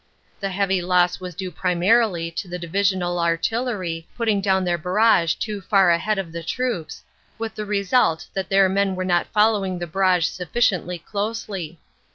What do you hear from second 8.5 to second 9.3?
men were not